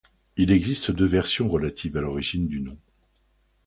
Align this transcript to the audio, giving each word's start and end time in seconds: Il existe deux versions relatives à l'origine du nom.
Il 0.35 0.51
existe 0.51 0.89
deux 0.89 1.05
versions 1.05 1.47
relatives 1.47 1.95
à 1.95 2.01
l'origine 2.01 2.47
du 2.47 2.59
nom. 2.61 2.75